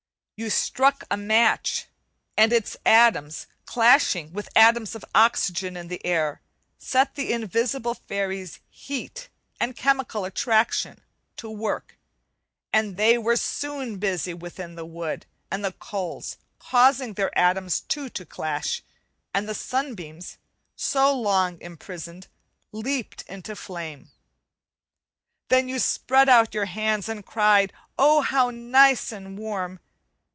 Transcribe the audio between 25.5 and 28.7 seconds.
you spread out your hands and cried, "Oh, how